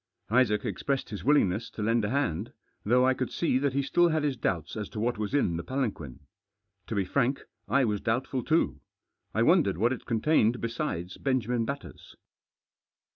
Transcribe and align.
Isaac 0.31 0.65
expressed 0.65 1.11
his 1.11 1.23
willingness 1.23 1.69
to 1.69 1.83
lend 1.83 2.03
a 2.03 2.09
hand, 2.09 2.53
though 2.83 3.05
I 3.05 3.13
could 3.13 3.31
see 3.31 3.59
that 3.59 3.73
he 3.73 3.83
still 3.83 4.09
had 4.09 4.23
his 4.23 4.35
doubts 4.35 4.75
as 4.75 4.89
to 4.89 4.99
what 4.99 5.19
was 5.19 5.35
in 5.35 5.57
the 5.57 5.63
palanquin. 5.63 6.21
To 6.87 6.95
be 6.95 7.05
frank, 7.05 7.43
I 7.67 7.85
was 7.85 8.01
doubtful 8.01 8.43
too. 8.43 8.81
I 9.35 9.43
wohdened 9.43 9.77
what 9.77 9.93
it 9.93 10.07
contained 10.07 10.59
besides 10.59 11.17
Benjamin 11.17 11.65
Batters. 11.65 12.15